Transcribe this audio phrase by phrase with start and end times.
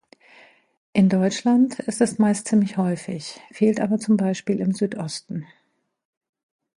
[0.93, 5.45] In Deutschland ist es meist ziemlich häufig, fehlt aber zum Beispiel im Südosten.